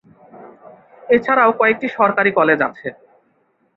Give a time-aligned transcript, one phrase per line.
[1.09, 2.87] এছাড়াও কয়েকটি সরকারি কলেজ আছে।